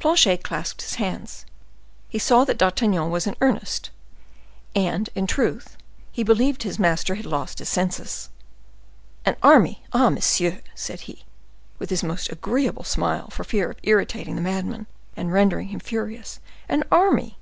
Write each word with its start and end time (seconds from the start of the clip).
Planchet 0.00 0.42
clasped 0.42 0.82
his 0.82 0.96
hands; 0.96 1.46
he 2.08 2.18
saw 2.18 2.42
that 2.44 2.58
D'Artagnan 2.58 3.08
was 3.08 3.28
in 3.28 3.36
earnest, 3.40 3.90
and, 4.74 5.08
in 5.14 5.26
good 5.26 5.32
truth, 5.32 5.76
he 6.10 6.24
believed 6.24 6.64
his 6.64 6.80
master 6.80 7.14
had 7.14 7.24
lost 7.24 7.60
his 7.60 7.68
senses. 7.68 8.30
"An 9.24 9.36
army!—ah, 9.44 10.10
monsieur," 10.10 10.60
said 10.74 11.02
he, 11.02 11.22
with 11.78 11.90
his 11.90 12.02
most 12.02 12.32
agreeable 12.32 12.82
smile, 12.82 13.30
for 13.30 13.44
fear 13.44 13.70
of 13.70 13.78
irritating 13.84 14.34
the 14.34 14.42
madman, 14.42 14.88
and 15.16 15.32
rendering 15.32 15.68
him 15.68 15.78
furious,—"an 15.78 16.82
army! 16.90 17.38